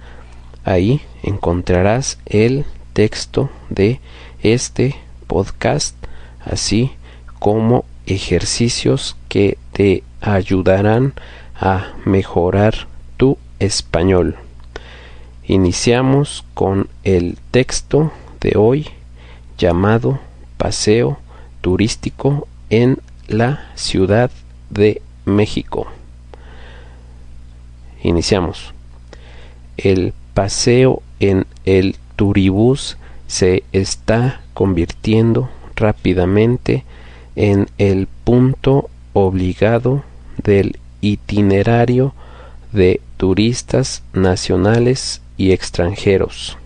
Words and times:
Ahí 0.64 1.00
encontrarás 1.22 2.18
el 2.26 2.64
texto 2.94 3.48
de 3.70 4.00
este 4.42 5.03
podcast, 5.26 5.96
así 6.44 6.92
como 7.38 7.84
ejercicios 8.06 9.16
que 9.28 9.58
te 9.72 10.02
ayudarán 10.20 11.14
a 11.54 11.92
mejorar 12.04 12.86
tu 13.16 13.38
español. 13.58 14.36
Iniciamos 15.46 16.44
con 16.54 16.88
el 17.02 17.38
texto 17.50 18.12
de 18.40 18.56
hoy 18.56 18.88
llamado 19.58 20.18
Paseo 20.56 21.18
turístico 21.60 22.48
en 22.70 22.98
la 23.28 23.66
Ciudad 23.74 24.30
de 24.70 25.02
México. 25.24 25.86
Iniciamos. 28.02 28.72
El 29.76 30.12
paseo 30.34 31.02
en 31.20 31.46
el 31.64 31.96
turibús 32.16 32.96
se 33.26 33.64
está 33.72 34.40
convirtiendo 34.54 35.50
rápidamente 35.76 36.84
en 37.36 37.68
el 37.78 38.06
punto 38.24 38.88
obligado 39.12 40.04
del 40.42 40.78
itinerario 41.00 42.14
de 42.72 43.00
turistas 43.16 44.02
nacionales 44.12 45.20
y 45.36 45.52
extranjeros. 45.52 46.56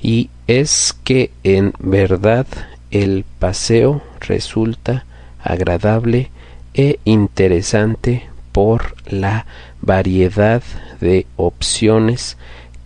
Y 0.00 0.30
es 0.46 0.94
que 1.04 1.30
en 1.42 1.72
verdad 1.78 2.46
el 2.90 3.24
paseo 3.38 4.02
resulta 4.20 5.04
agradable 5.42 6.30
e 6.74 6.98
interesante 7.04 8.28
por 8.52 8.94
la 9.06 9.46
variedad 9.80 10.62
de 11.00 11.26
opciones 11.36 12.36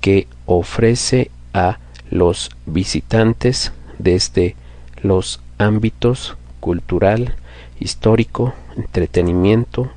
que 0.00 0.27
ofrece 0.47 1.31
a 1.53 1.78
los 2.11 2.50
visitantes 2.67 3.72
desde 3.98 4.56
los 5.02 5.41
ámbitos 5.58 6.36
cultural, 6.60 7.34
histórico, 7.80 8.54
entretenimiento, 8.77 9.91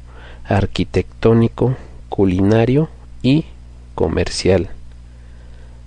arquitectónico, 0.46 1.76
culinario 2.10 2.90
y 3.22 3.46
comercial. 3.96 4.70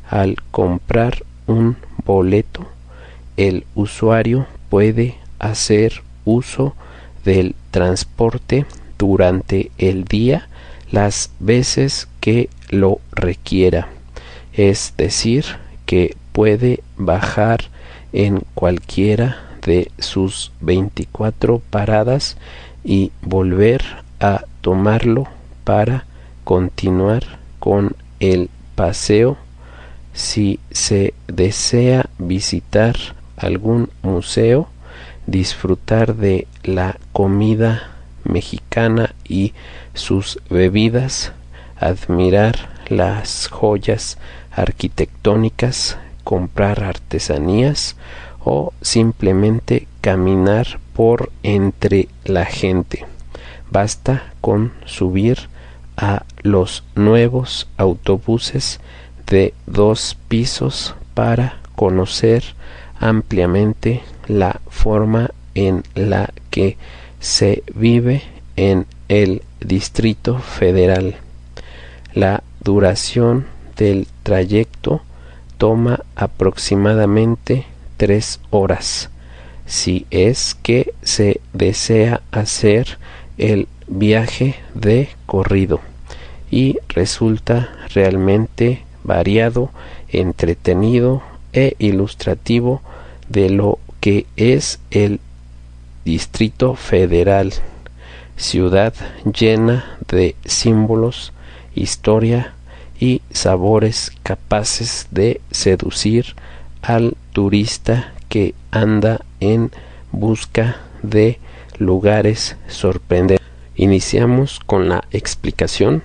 Al 0.09 0.37
comprar 0.51 1.25
un 1.47 1.77
boleto, 2.05 2.67
el 3.37 3.67
usuario 3.75 4.47
puede 4.69 5.17
hacer 5.39 6.03
uso 6.25 6.75
del 7.25 7.55
transporte 7.71 8.67
durante 8.99 9.71
el 9.79 10.05
día 10.05 10.49
las 10.91 11.31
veces 11.41 12.09
que 12.21 12.49
lo 12.71 13.01
requiera, 13.13 13.89
es 14.53 14.95
decir, 14.97 15.45
que 15.87 16.17
puede 16.33 16.83
bajar 16.97 17.65
en 18.15 18.43
cualquiera 18.55 19.39
de 19.67 19.91
sus 19.99 20.53
24 20.61 21.59
paradas 21.59 22.37
y 22.85 23.11
volver 23.23 23.83
a 24.21 24.45
tomarlo 24.61 25.27
para 25.65 26.07
continuar 26.45 27.25
con 27.59 27.97
el 28.21 28.49
paseo. 28.77 29.37
Si 30.13 30.61
se 30.71 31.13
desea 31.27 32.07
visitar 32.19 32.97
algún 33.37 33.91
museo, 34.03 34.69
disfrutar 35.27 36.15
de 36.15 36.47
la 36.63 36.97
comida 37.13 37.91
mexicana 38.23 39.15
y 39.29 39.55
sus 39.93 40.39
bebidas, 40.49 41.33
admirar 41.77 42.71
las 42.89 43.49
joyas 43.49 44.19
arquitectónicas, 44.53 45.99
comprar 46.25 46.83
artesanías 46.83 47.97
o 48.45 48.73
simplemente 48.81 49.87
caminar 50.01 50.81
por 50.95 51.31
entre 51.43 52.09
la 52.25 52.45
gente. 52.45 53.07
Basta 53.71 54.33
con 54.41 54.73
subir 54.85 55.49
a 55.97 56.25
los 56.43 56.85
nuevos 56.95 57.69
autobuses 57.77 58.81
de 59.27 59.55
dos 59.67 60.17
pisos 60.29 60.95
para 61.15 61.59
conocer 61.77 62.45
ampliamente 62.99 64.03
la 64.27 64.61
forma 64.69 65.31
en 65.55 65.83
la 65.95 66.33
que 66.51 66.77
se 67.21 67.63
vive 67.75 68.23
en 68.57 68.87
el 69.09 69.43
Distrito 69.61 70.39
Federal. 70.39 71.17
La 72.13 72.43
duración 72.61 73.47
del 73.77 74.07
trayecto 74.23 75.03
toma 75.65 76.01
aproximadamente 76.15 77.65
tres 77.97 78.39
horas 78.51 79.09
si 79.65 80.05
es 80.11 80.55
que 80.63 80.93
se 81.03 81.41
desea 81.55 82.21
hacer 82.33 82.99
el 83.39 83.67
viaje 83.87 84.57
de 84.75 85.09
corrido 85.25 85.81
y 86.51 86.77
resulta 86.89 87.71
realmente 87.95 88.83
variado, 89.05 89.71
entretenido 90.11 91.23
e 91.55 91.77
ilustrativo 91.79 92.83
de 93.31 93.49
lo 93.49 93.79
que 94.01 94.27
es 94.37 94.81
el 94.91 95.19
Distrito 96.05 96.75
Federal, 96.75 97.55
ciudad 98.37 98.93
llena 99.25 99.97
de 100.09 100.37
símbolos, 100.45 101.33
historia 101.75 102.53
y 102.99 103.23
sabores 103.31 104.13
capaces 104.23 105.09
de 105.11 105.41
seducir 105.51 106.35
al 106.83 107.17
turista 107.33 108.13
que 108.29 108.55
anda 108.71 109.21
en 109.41 109.71
busca 110.13 110.77
de 111.03 111.39
lugares 111.79 112.57
sorprendentes. 112.69 113.47
Iniciamos 113.77 114.61
con 114.65 114.89
la 114.89 115.05
explicación 115.11 116.03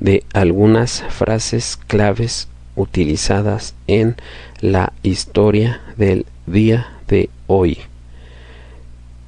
de 0.00 0.24
algunas 0.32 1.04
frases 1.10 1.78
claves 1.86 2.48
utilizadas 2.76 3.74
en 3.86 4.16
la 4.60 4.92
historia 5.02 5.80
del 5.96 6.26
día 6.46 6.98
de 7.08 7.28
hoy. 7.46 7.78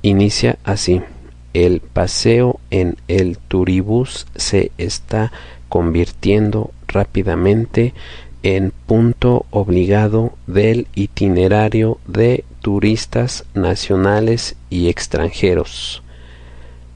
Inicia 0.03 0.59
así. 0.65 1.03
El 1.53 1.81
paseo 1.81 2.59
en 2.71 2.97
el 3.07 3.39
turibús 3.39 4.27
se 4.35 4.73
está 4.77 5.31
convirtiendo 5.75 6.71
rápidamente 6.87 7.95
en 8.45 8.71
punto 8.71 9.45
obligado 9.51 10.35
del 10.47 10.87
itinerario 10.95 11.99
de 12.07 12.45
turistas 12.63 13.45
nacionales 13.55 14.55
y 14.71 14.89
extranjeros. 14.89 16.05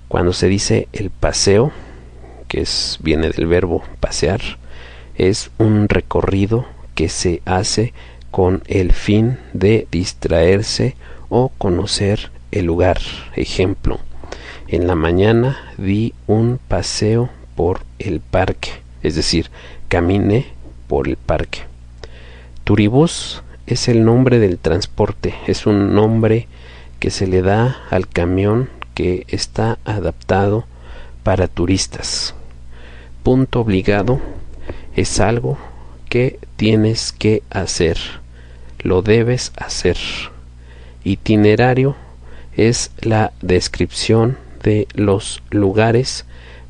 Cuando 0.06 0.32
se 0.32 0.46
dice 0.46 0.86
el 0.92 1.10
paseo, 1.10 1.72
que 2.46 2.60
es, 2.60 3.00
viene 3.02 3.30
del 3.30 3.48
verbo 3.48 3.82
pasear, 3.98 4.40
es 5.16 5.50
un 5.58 5.88
recorrido 5.88 6.64
que 6.94 7.08
se 7.08 7.42
hace 7.46 7.92
con 8.30 8.62
el 8.68 8.92
fin 8.92 9.38
de 9.54 9.88
distraerse 9.90 10.94
o 11.28 11.48
conocer 11.58 12.30
el 12.52 12.66
lugar. 12.66 12.98
Ejemplo, 13.34 13.98
en 14.68 14.86
la 14.86 14.94
mañana 14.94 15.58
di 15.78 16.14
un 16.28 16.60
paseo 16.68 17.28
por 17.58 17.80
el 17.98 18.20
parque, 18.20 18.70
es 19.02 19.16
decir, 19.16 19.50
caminé 19.88 20.46
por 20.86 21.08
el 21.08 21.16
parque. 21.16 21.62
Turibús 22.62 23.42
es 23.66 23.88
el 23.88 24.04
nombre 24.04 24.38
del 24.38 24.58
transporte, 24.58 25.34
es 25.48 25.66
un 25.66 25.92
nombre 25.92 26.46
que 27.00 27.10
se 27.10 27.26
le 27.26 27.42
da 27.42 27.78
al 27.90 28.06
camión 28.06 28.70
que 28.94 29.26
está 29.26 29.76
adaptado 29.84 30.66
para 31.24 31.48
turistas. 31.48 32.32
Punto 33.24 33.62
obligado 33.62 34.20
es 34.94 35.18
algo 35.18 35.58
que 36.08 36.38
tienes 36.54 37.10
que 37.10 37.42
hacer, 37.50 37.98
lo 38.84 39.02
debes 39.02 39.50
hacer. 39.56 39.96
Itinerario 41.02 41.96
es 42.56 42.92
la 43.00 43.32
descripción 43.42 44.38
de 44.62 44.86
los 44.94 45.42
lugares, 45.50 46.24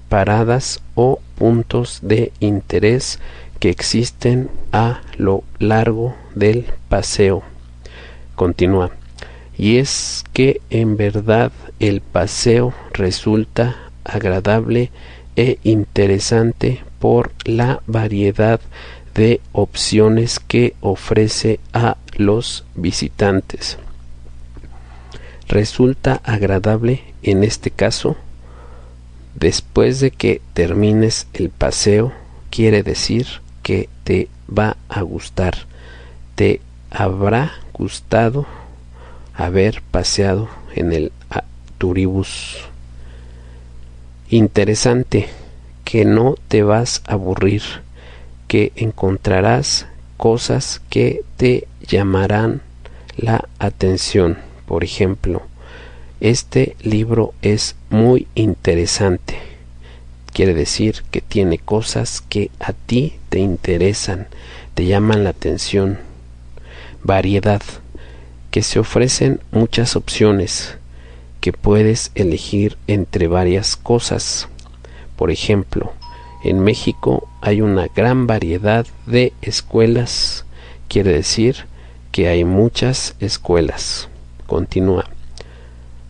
paradas 0.08 0.80
o 0.94 1.20
puntos 1.36 2.00
de 2.02 2.32
interés 2.40 3.18
que 3.60 3.70
existen 3.70 4.50
a 4.72 5.00
lo 5.16 5.44
largo 5.58 6.14
del 6.34 6.66
paseo. 6.88 7.42
Continúa. 8.34 8.90
y 9.60 9.78
es 9.78 10.24
que 10.32 10.60
en 10.70 10.96
verdad 10.96 11.50
el 11.80 12.00
paseo 12.00 12.72
resulta 12.92 13.76
agradable 14.04 14.92
e 15.34 15.58
interesante 15.64 16.80
por 17.00 17.32
la 17.44 17.82
variedad 17.88 18.60
de 19.14 19.40
opciones 19.50 20.38
que 20.38 20.74
ofrece 20.80 21.58
a 21.72 21.96
los 22.16 22.64
visitantes. 22.76 23.78
Resulta 25.48 26.20
agradable 26.22 27.02
en 27.24 27.42
este 27.42 27.72
caso 27.72 28.16
después 29.38 30.00
de 30.00 30.10
que 30.10 30.40
termines 30.54 31.26
el 31.32 31.50
paseo 31.50 32.12
quiere 32.50 32.82
decir 32.82 33.26
que 33.62 33.88
te 34.04 34.28
va 34.48 34.76
a 34.88 35.02
gustar 35.02 35.54
te 36.34 36.60
habrá 36.90 37.52
gustado 37.72 38.46
haber 39.34 39.82
paseado 39.90 40.48
en 40.74 40.92
el 40.92 41.12
turibus 41.78 42.58
interesante 44.30 45.28
que 45.84 46.04
no 46.04 46.36
te 46.48 46.62
vas 46.62 47.02
a 47.06 47.14
aburrir, 47.14 47.62
que 48.46 48.72
encontrarás 48.76 49.86
cosas 50.16 50.80
que 50.90 51.22
te 51.36 51.66
llamarán 51.86 52.60
la 53.16 53.48
atención. 53.58 54.38
Por 54.66 54.84
ejemplo, 54.84 55.42
este 56.20 56.76
libro 56.82 57.32
es 57.42 57.76
muy 57.90 58.26
interesante. 58.34 59.38
Quiere 60.32 60.54
decir 60.54 61.04
que 61.10 61.20
tiene 61.20 61.58
cosas 61.58 62.22
que 62.28 62.50
a 62.60 62.72
ti 62.72 63.14
te 63.28 63.38
interesan, 63.38 64.26
te 64.74 64.86
llaman 64.86 65.24
la 65.24 65.30
atención. 65.30 65.98
Variedad, 67.02 67.62
que 68.50 68.62
se 68.62 68.78
ofrecen 68.78 69.40
muchas 69.52 69.96
opciones, 69.96 70.76
que 71.40 71.52
puedes 71.52 72.10
elegir 72.14 72.76
entre 72.86 73.28
varias 73.28 73.76
cosas. 73.76 74.48
Por 75.16 75.30
ejemplo, 75.30 75.92
en 76.42 76.60
México 76.60 77.28
hay 77.40 77.60
una 77.60 77.88
gran 77.88 78.26
variedad 78.26 78.86
de 79.06 79.32
escuelas, 79.42 80.44
quiere 80.88 81.12
decir 81.12 81.66
que 82.12 82.28
hay 82.28 82.44
muchas 82.44 83.14
escuelas. 83.20 84.08
Continúa. 84.46 85.17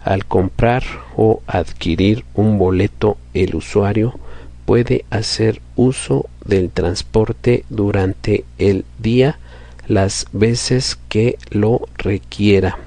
Al 0.09 0.25
comprar 0.25 0.85
o 1.19 1.43
adquirir 1.47 2.25
un 2.33 2.57
boleto, 2.57 3.19
el 3.35 3.55
usuario 3.55 4.19
puede 4.65 5.05
hacer 5.11 5.61
uso 5.77 6.31
del 6.47 6.71
transporte 6.71 7.67
durante 7.69 8.47
el 8.57 8.87
día 8.99 9.39
las 9.87 10.27
veces 10.33 10.99
que 11.11 11.37
lo 11.51 11.83
requiera. 11.99 12.79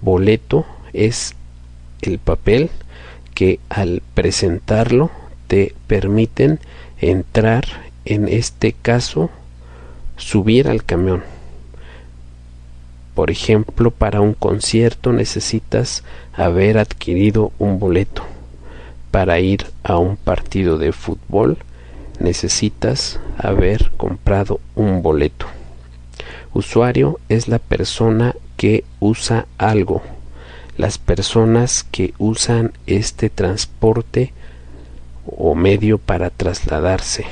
Boleto 0.00 0.64
es 0.94 1.34
el 2.00 2.18
papel 2.18 2.70
que 3.34 3.60
al 3.68 4.02
presentarlo 4.14 5.10
te 5.46 5.74
permiten 5.88 6.58
entrar, 7.02 7.66
en 8.06 8.28
este 8.28 8.72
caso, 8.72 9.28
subir 10.16 10.68
al 10.68 10.84
camión. 10.84 11.33
Por 13.14 13.30
ejemplo, 13.30 13.90
para 13.90 14.20
un 14.20 14.34
concierto 14.34 15.12
necesitas 15.12 16.02
haber 16.32 16.78
adquirido 16.78 17.52
un 17.58 17.78
boleto. 17.78 18.24
Para 19.10 19.38
ir 19.40 19.66
a 19.82 19.98
un 19.98 20.16
partido 20.16 20.78
de 20.78 20.92
fútbol 20.92 21.58
necesitas 22.18 23.20
haber 23.38 23.92
comprado 23.96 24.60
un 24.74 25.02
boleto. 25.02 25.46
Usuario 26.52 27.20
es 27.28 27.48
la 27.48 27.58
persona 27.58 28.34
que 28.56 28.84
usa 29.00 29.46
algo 29.58 30.02
las 30.76 30.98
personas 30.98 31.84
que 31.84 32.14
usan 32.18 32.72
este 32.86 33.30
transporte 33.30 34.32
o 35.24 35.54
medio 35.54 35.98
para 35.98 36.30
trasladarse. 36.30 37.26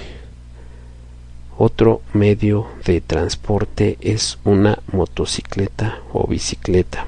Otro 1.64 2.02
medio 2.12 2.66
de 2.84 3.00
transporte 3.00 3.96
es 4.00 4.40
una 4.42 4.80
motocicleta 4.90 6.00
o 6.12 6.26
bicicleta. 6.26 7.06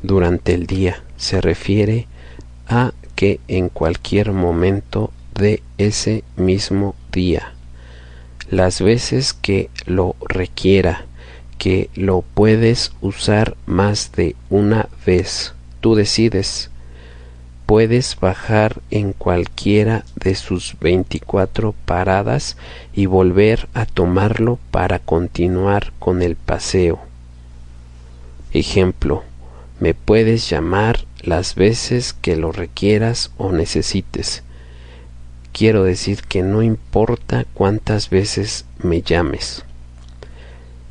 Durante 0.00 0.54
el 0.54 0.68
día 0.68 1.02
se 1.16 1.40
refiere 1.40 2.06
a 2.68 2.92
que 3.16 3.40
en 3.48 3.68
cualquier 3.68 4.30
momento 4.30 5.10
de 5.34 5.60
ese 5.76 6.22
mismo 6.36 6.94
día, 7.10 7.52
las 8.48 8.80
veces 8.80 9.32
que 9.32 9.70
lo 9.86 10.14
requiera, 10.20 11.04
que 11.58 11.90
lo 11.96 12.22
puedes 12.22 12.92
usar 13.00 13.56
más 13.66 14.12
de 14.12 14.36
una 14.50 14.88
vez. 15.04 15.52
Tú 15.80 15.96
decides. 15.96 16.70
Puedes 17.66 18.18
bajar 18.20 18.80
en 18.90 19.12
cualquiera 19.12 20.04
de 20.14 20.34
sus 20.34 20.76
24 20.80 21.74
paradas 21.84 22.56
y 22.94 23.06
volver 23.06 23.68
a 23.74 23.86
tomarlo 23.86 24.58
para 24.70 24.98
continuar 25.00 25.92
con 25.98 26.22
el 26.22 26.36
paseo. 26.36 27.00
Ejemplo, 28.52 29.24
me 29.80 29.92
puedes 29.94 30.48
llamar 30.48 31.04
las 31.20 31.56
veces 31.56 32.12
que 32.12 32.36
lo 32.36 32.52
requieras 32.52 33.32
o 33.36 33.52
necesites. 33.52 34.44
Quiero 35.52 35.84
decir 35.84 36.22
que 36.22 36.42
no 36.42 36.62
importa 36.62 37.44
cuántas 37.52 38.10
veces 38.10 38.64
me 38.78 39.02
llames 39.02 39.64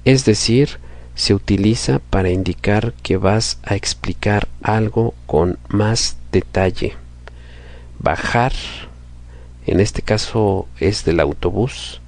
es 0.06 0.24
decir, 0.24 0.78
se 1.16 1.34
utiliza 1.34 2.00
para 2.12 2.30
indicar 2.30 2.94
que 3.02 3.18
vas 3.18 3.58
a 3.64 3.76
explicar 3.76 4.48
algo 4.62 5.16
con 5.26 5.58
más 5.68 6.18
detalle. 6.36 6.96
Bajar, 8.00 8.52
en 9.66 9.80
este 9.80 10.02
caso 10.02 10.68
es 10.82 11.06
del 11.06 11.22
autobús, 11.22 12.02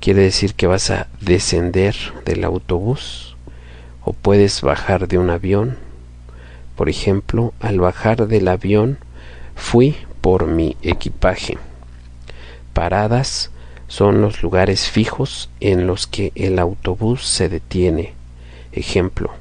quiere 0.00 0.22
decir 0.22 0.54
que 0.54 0.68
vas 0.68 0.90
a 0.90 1.08
descender 1.20 1.96
del 2.24 2.44
autobús 2.44 3.36
o 4.04 4.12
puedes 4.12 4.62
bajar 4.62 5.08
de 5.08 5.18
un 5.18 5.30
avión. 5.30 5.76
Por 6.76 6.88
ejemplo, 6.88 7.52
al 7.58 7.80
bajar 7.80 8.28
del 8.28 8.46
avión 8.46 8.98
fui 9.56 9.96
por 10.20 10.46
mi 10.46 10.76
equipaje. 10.82 11.58
Paradas 12.72 13.50
son 13.88 14.20
los 14.20 14.42
lugares 14.42 14.88
fijos 14.88 15.50
en 15.58 15.88
los 15.88 16.06
que 16.06 16.30
el 16.36 16.60
autobús 16.60 17.26
se 17.26 17.48
detiene. 17.48 18.14
Ejemplo, 18.70 19.32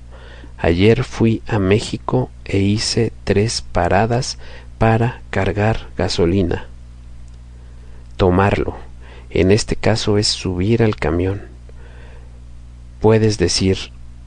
ayer 0.65 1.03
fui 1.03 1.43
a 1.45 1.59
México 1.59 2.31
e 2.43 2.57
hice 2.57 3.13
tres 3.23 3.61
paradas 3.61 4.39
para 4.79 5.21
cargar 5.29 5.89
gasolina. 5.95 6.65
Tomarlo. 8.17 8.75
En 9.29 9.51
este 9.51 9.75
caso 9.75 10.17
es 10.17 10.27
subir 10.27 10.81
al 10.81 10.95
camión. 10.95 11.43
Puedes 12.99 13.37
decir, 13.37 13.77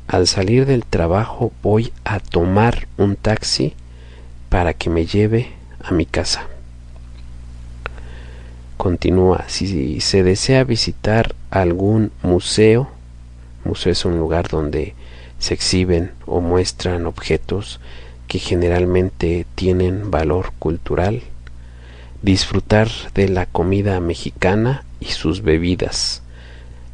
al 0.07 0.29
salir 0.29 0.65
del 0.65 0.85
trabajo 0.85 1.51
voy 1.61 1.93
a 2.05 2.21
tomar 2.21 2.87
un 2.99 3.17
taxi 3.17 3.75
para 4.49 4.75
que 4.75 4.91
me 4.91 5.07
lleve 5.07 5.51
a 5.83 5.91
mi 5.91 6.07
casa. 6.07 6.47
Continúa, 8.77 9.43
si 9.49 10.01
se 10.01 10.23
desea 10.23 10.63
visitar 10.63 11.35
algún 11.51 12.13
museo, 12.23 12.91
museo 13.65 13.91
es 13.91 14.05
un 14.05 14.19
lugar 14.19 14.47
donde 14.47 14.95
se 15.39 15.55
exhiben 15.55 16.13
o 16.27 16.41
muestran 16.41 17.07
objetos 17.07 17.81
que 18.27 18.39
generalmente 18.39 19.47
tienen 19.55 20.11
valor 20.11 20.53
cultural, 20.59 21.23
disfrutar 22.23 22.89
de 23.15 23.29
la 23.29 23.47
comida 23.47 23.99
mexicana 24.01 24.85
y 25.01 25.07
sus 25.07 25.43
bebidas, 25.43 26.23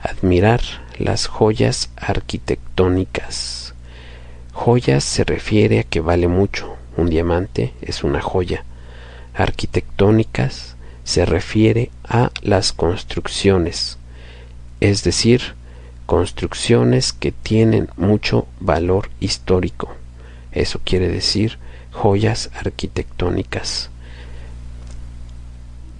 admirar 0.00 0.60
las 0.98 1.26
joyas 1.26 1.90
arquitectónicas. 1.96 3.74
Joyas 4.52 5.02
se 5.02 5.24
refiere 5.24 5.80
a 5.80 5.84
que 5.84 6.00
vale 6.00 6.28
mucho, 6.28 6.76
un 6.96 7.10
diamante 7.10 7.72
es 7.82 8.04
una 8.04 8.20
joya. 8.20 8.64
Arquitectónicas 9.34 10.76
se 11.02 11.26
refiere 11.26 11.90
a 12.04 12.30
las 12.42 12.72
construcciones, 12.72 13.98
es 14.80 15.02
decir, 15.02 15.54
construcciones 16.06 17.12
que 17.12 17.32
tienen 17.32 17.88
mucho 17.96 18.46
valor 18.60 19.10
histórico. 19.20 19.94
Eso 20.52 20.80
quiere 20.84 21.08
decir 21.08 21.58
joyas 21.90 22.50
arquitectónicas. 22.54 23.90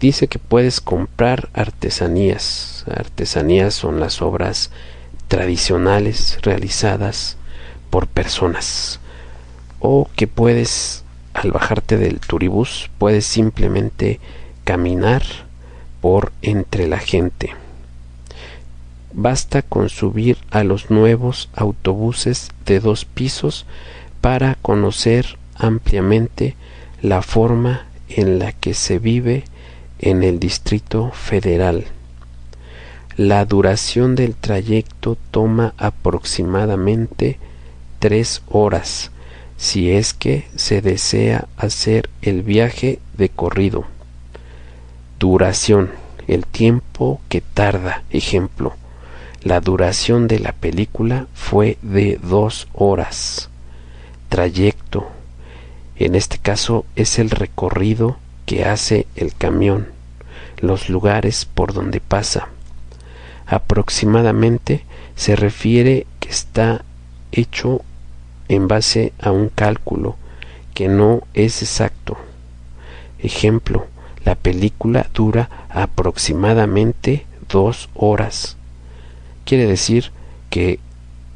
Dice 0.01 0.29
que 0.29 0.39
puedes 0.39 0.81
comprar 0.81 1.49
artesanías. 1.55 2.85
Artesanías 2.91 3.75
son 3.75 4.01
las 4.01 4.21
obras 4.21 4.71
tradicionales 5.29 6.39
realizadas 6.43 7.37
por 7.91 8.07
personas. 8.07 9.01
O 9.81 10.09
que 10.15 10.27
puedes, 10.27 11.05
al 11.33 11.53
bajarte 11.53 11.97
del 11.97 12.21
turibús, 12.21 12.91
puedes 12.99 13.25
simplemente 13.25 14.21
caminar 14.65 15.23
por 16.01 16.33
entre 16.43 16.87
la 16.87 16.99
gente. 16.99 17.55
Basta 19.15 19.63
con 19.63 19.89
subir 19.89 20.37
a 20.51 20.65
los 20.65 20.91
nuevos 20.91 21.49
autobuses 21.55 22.51
de 22.67 22.81
dos 22.81 23.05
pisos 23.05 23.65
para 24.21 24.57
conocer 24.57 25.39
ampliamente 25.55 26.57
la 27.01 27.23
forma 27.23 27.87
en 28.09 28.39
la 28.39 28.53
que 28.53 28.75
se 28.75 28.99
vive 28.99 29.45
en 29.99 30.23
el 30.23 30.41
Distrito 30.41 31.11
Federal. 31.13 31.87
La 33.17 33.45
duración 33.45 34.17
del 34.17 34.35
trayecto 34.35 35.17
toma 35.31 35.73
aproximadamente 35.79 37.39
tres 38.01 38.43
horas 38.49 39.13
si 39.57 39.93
es 39.93 40.15
que 40.15 40.47
se 40.57 40.83
desea 40.83 41.47
hacer 41.57 42.11
el 42.23 42.43
viaje 42.43 42.99
de 43.17 43.29
corrido. 43.29 43.85
Duración, 45.21 45.91
el 46.27 46.45
tiempo 46.45 47.21
que 47.29 47.41
tarda. 47.41 48.03
Ejemplo, 48.11 48.75
la 49.45 49.61
duración 49.61 50.27
de 50.27 50.39
la 50.39 50.53
película 50.53 51.27
fue 51.35 51.77
de 51.83 52.19
dos 52.23 52.67
horas. 52.73 53.51
Trayecto, 54.31 55.07
en 55.97 56.15
este 56.15 56.39
caso 56.39 56.87
es 56.97 57.19
el 57.19 57.29
recorrido 57.29 58.17
que 58.47 58.65
hace 58.65 59.07
el 59.17 59.35
camión, 59.35 59.89
los 60.61 60.89
lugares 60.89 61.45
por 61.45 61.75
donde 61.75 62.01
pasa. 62.01 62.49
Aproximadamente 63.45 64.83
se 65.15 65.37
refiere 65.37 66.07
que 66.21 66.31
está 66.31 66.83
hecho 67.31 67.83
en 68.49 68.67
base 68.67 69.13
a 69.21 69.31
un 69.31 69.51
cálculo 69.51 70.17
que 70.73 70.89
no 70.89 71.21
es 71.35 71.61
exacto. 71.61 72.17
Ejemplo, 73.19 73.87
la 74.25 74.37
película 74.37 75.07
dura 75.13 75.51
aproximadamente 75.69 77.27
dos 77.51 77.91
horas. 77.95 78.57
Quiere 79.45 79.67
decir 79.67 80.11
que 80.51 80.79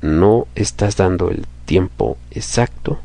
no 0.01 0.47
estás 0.55 0.97
dando 0.97 1.31
el 1.31 1.47
tiempo 1.65 2.17
exacto, 2.31 2.99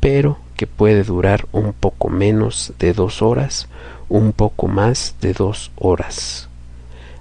pero 0.00 0.38
que 0.56 0.66
puede 0.66 1.04
durar 1.04 1.46
un 1.52 1.72
poco 1.72 2.08
menos 2.08 2.72
de 2.78 2.92
dos 2.92 3.22
horas, 3.22 3.68
un 4.08 4.32
poco 4.32 4.68
más 4.68 5.14
de 5.20 5.32
dos 5.32 5.70
horas. 5.76 6.48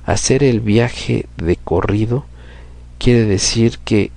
Hacer 0.06 0.44
el 0.44 0.60
viaje 0.60 1.28
de 1.38 1.56
corrido 1.56 2.26
quiere 2.98 3.26
decir 3.26 3.80
que 3.86 4.12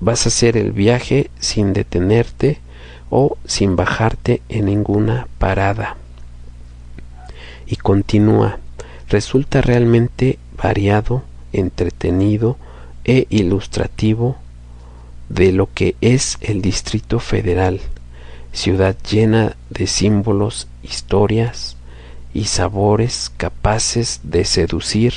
vas 0.00 0.26
a 0.26 0.28
hacer 0.28 0.56
el 0.56 0.72
viaje 0.72 1.30
sin 1.40 1.72
detenerte 1.72 2.60
o 3.10 3.36
sin 3.46 3.76
bajarte 3.76 4.42
en 4.48 4.66
ninguna 4.66 5.26
parada. 5.38 5.96
Y 7.66 7.76
continúa, 7.76 8.58
resulta 9.08 9.60
realmente 9.60 10.38
variado, 10.56 11.22
entretenido 11.58 12.56
e 13.04 13.26
ilustrativo 13.30 14.36
de 15.28 15.52
lo 15.52 15.68
que 15.72 15.96
es 16.00 16.38
el 16.40 16.62
Distrito 16.62 17.18
Federal, 17.18 17.80
ciudad 18.52 18.96
llena 19.10 19.56
de 19.70 19.86
símbolos, 19.86 20.68
historias 20.82 21.76
y 22.32 22.44
sabores 22.44 23.32
capaces 23.36 24.20
de 24.22 24.44
seducir 24.44 25.14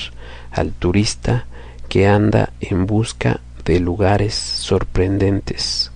al 0.52 0.72
turista 0.72 1.46
que 1.90 2.08
anda 2.08 2.52
en 2.60 2.86
busca 2.86 3.40
de 3.66 3.80
lugares 3.80 4.34
sorprendentes, 4.36 5.92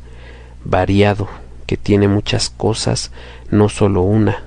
variado, 0.63 1.27
que 1.65 1.77
tiene 1.77 2.07
muchas 2.07 2.49
cosas, 2.49 3.11
no 3.49 3.69
solo 3.69 4.01
una. 4.01 4.43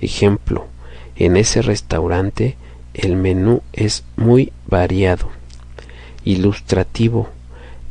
Ejemplo, 0.00 0.66
en 1.16 1.36
ese 1.36 1.62
restaurante 1.62 2.56
el 2.94 3.16
menú 3.16 3.62
es 3.72 4.04
muy 4.16 4.52
variado, 4.66 5.30
ilustrativo, 6.24 7.28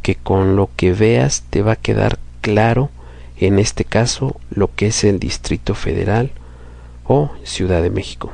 que 0.01 0.15
con 0.15 0.55
lo 0.55 0.69
que 0.75 0.93
veas 0.93 1.43
te 1.49 1.61
va 1.61 1.73
a 1.73 1.75
quedar 1.75 2.19
claro, 2.41 2.89
en 3.37 3.59
este 3.59 3.85
caso, 3.85 4.39
lo 4.49 4.73
que 4.75 4.87
es 4.87 5.03
el 5.03 5.19
Distrito 5.19 5.75
Federal 5.75 6.31
o 7.05 7.31
Ciudad 7.43 7.81
de 7.81 7.89
México. 7.89 8.31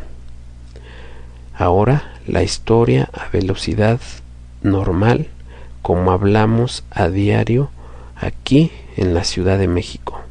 Ahora 1.54 2.14
la 2.28 2.44
historia 2.44 3.10
a 3.14 3.30
velocidad 3.30 4.00
normal 4.62 5.28
como 5.82 6.12
hablamos 6.12 6.84
a 6.92 7.08
diario 7.08 7.70
aquí 8.16 8.72
en 8.98 9.14
la 9.14 9.24
Ciudad 9.24 9.58
de 9.58 9.68
México. 9.68 10.22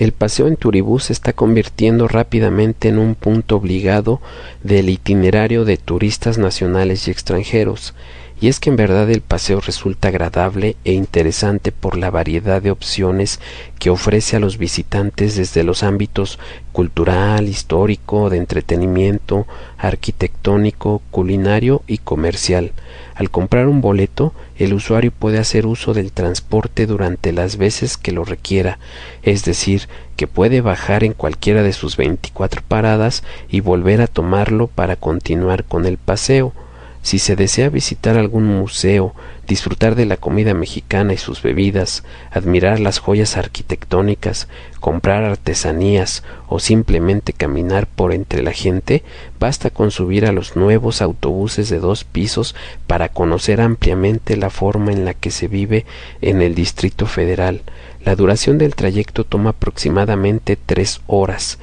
El 0.00 0.12
paseo 0.12 0.48
en 0.48 0.56
Turibús 0.56 1.04
se 1.04 1.12
está 1.12 1.34
convirtiendo 1.34 2.08
rápidamente 2.08 2.88
en 2.88 2.98
un 2.98 3.14
punto 3.14 3.56
obligado 3.56 4.22
del 4.62 4.88
itinerario 4.88 5.66
de 5.66 5.76
turistas 5.76 6.38
nacionales 6.38 7.06
y 7.06 7.10
extranjeros, 7.10 7.92
y 8.40 8.48
es 8.48 8.58
que 8.58 8.70
en 8.70 8.76
verdad 8.76 9.10
el 9.10 9.20
paseo 9.20 9.60
resulta 9.60 10.08
agradable 10.08 10.76
e 10.84 10.92
interesante 10.92 11.72
por 11.72 11.98
la 11.98 12.10
variedad 12.10 12.62
de 12.62 12.70
opciones 12.70 13.38
que 13.78 13.90
ofrece 13.90 14.36
a 14.36 14.40
los 14.40 14.56
visitantes 14.56 15.36
desde 15.36 15.62
los 15.62 15.82
ámbitos 15.82 16.38
cultural, 16.72 17.48
histórico, 17.48 18.30
de 18.30 18.38
entretenimiento, 18.38 19.46
arquitectónico, 19.76 21.02
culinario 21.10 21.82
y 21.86 21.98
comercial. 21.98 22.72
Al 23.14 23.30
comprar 23.30 23.68
un 23.68 23.82
boleto, 23.82 24.32
el 24.56 24.72
usuario 24.72 25.12
puede 25.12 25.38
hacer 25.38 25.66
uso 25.66 25.92
del 25.92 26.12
transporte 26.12 26.86
durante 26.86 27.32
las 27.32 27.58
veces 27.58 27.98
que 27.98 28.12
lo 28.12 28.24
requiera, 28.24 28.78
es 29.22 29.44
decir, 29.44 29.88
que 30.16 30.26
puede 30.26 30.62
bajar 30.62 31.04
en 31.04 31.12
cualquiera 31.12 31.62
de 31.62 31.74
sus 31.74 31.98
24 31.98 32.62
paradas 32.66 33.22
y 33.50 33.60
volver 33.60 34.00
a 34.00 34.06
tomarlo 34.06 34.66
para 34.66 34.96
continuar 34.96 35.64
con 35.64 35.84
el 35.84 35.98
paseo. 35.98 36.54
Si 37.02 37.18
se 37.18 37.34
desea 37.34 37.70
visitar 37.70 38.18
algún 38.18 38.44
museo, 38.44 39.14
disfrutar 39.48 39.94
de 39.94 40.04
la 40.04 40.18
comida 40.18 40.52
mexicana 40.52 41.14
y 41.14 41.16
sus 41.16 41.42
bebidas, 41.42 42.04
admirar 42.30 42.78
las 42.78 42.98
joyas 42.98 43.38
arquitectónicas, 43.38 44.48
comprar 44.80 45.24
artesanías 45.24 46.22
o 46.46 46.60
simplemente 46.60 47.32
caminar 47.32 47.86
por 47.86 48.12
entre 48.12 48.42
la 48.42 48.52
gente, 48.52 49.02
basta 49.38 49.70
con 49.70 49.90
subir 49.90 50.26
a 50.26 50.32
los 50.32 50.56
nuevos 50.56 51.00
autobuses 51.00 51.70
de 51.70 51.78
dos 51.78 52.04
pisos 52.04 52.54
para 52.86 53.08
conocer 53.08 53.62
ampliamente 53.62 54.36
la 54.36 54.50
forma 54.50 54.92
en 54.92 55.06
la 55.06 55.14
que 55.14 55.30
se 55.30 55.48
vive 55.48 55.86
en 56.20 56.42
el 56.42 56.54
Distrito 56.54 57.06
Federal. 57.06 57.62
La 58.04 58.14
duración 58.14 58.58
del 58.58 58.74
trayecto 58.74 59.24
toma 59.24 59.50
aproximadamente 59.50 60.56
tres 60.56 61.00
horas, 61.06 61.58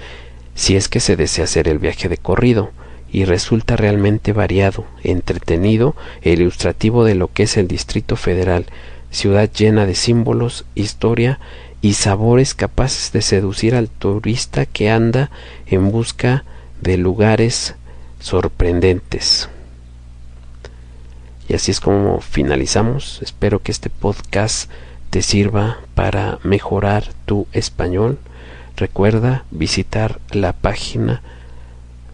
si 0.56 0.76
es 0.76 0.90
que 0.90 1.00
se 1.00 1.16
desea 1.16 1.44
hacer 1.44 1.68
el 1.68 1.78
viaje 1.78 2.10
de 2.10 2.18
corrido 2.18 2.72
y 3.18 3.26
resulta 3.26 3.76
realmente 3.76 4.32
variado, 4.32 4.86
entretenido 5.04 5.96
e 6.22 6.34
ilustrativo 6.34 7.04
de 7.04 7.16
lo 7.16 7.34
que 7.34 7.44
es 7.44 7.58
el 7.58 7.68
Distrito 7.68 8.16
Federal, 8.16 8.68
ciudad 9.10 9.52
llena 9.52 9.88
de 9.88 9.96
símbolos, 9.96 10.66
historia 10.76 11.40
y 11.82 11.94
sabores 11.94 12.54
capaces 12.54 13.12
de 13.14 13.24
seducir 13.24 13.74
al 13.74 13.90
turista 13.90 14.68
que 14.68 14.92
anda 14.92 15.32
en 15.66 15.90
busca 15.90 16.46
de 16.80 16.98
lugares 16.98 17.74
sorprendentes. 18.20 19.50
Y 21.50 21.56
así 21.56 21.72
es 21.72 21.80
como 21.80 22.22
finalizamos. 22.22 23.20
Espero 23.24 23.64
que 23.64 23.72
este 23.72 23.90
podcast 23.90 24.70
te 25.10 25.24
sirva 25.24 25.80
para 25.96 26.38
mejorar 26.44 27.06
tu 27.26 27.48
español. 27.52 28.20
Recuerda 28.76 29.44
visitar 29.50 30.20
la 30.30 30.54
página 30.54 31.24